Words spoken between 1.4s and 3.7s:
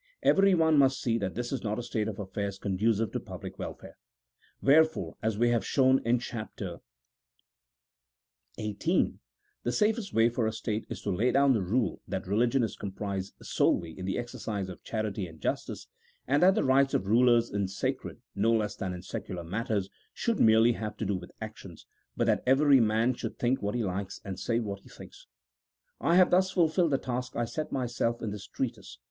is not a state of affairs conducive to public